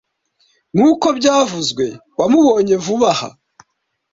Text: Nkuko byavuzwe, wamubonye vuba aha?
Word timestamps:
Nkuko 0.75 1.07
byavuzwe, 1.17 1.85
wamubonye 2.19 2.75
vuba 2.85 3.09
aha? 3.13 3.29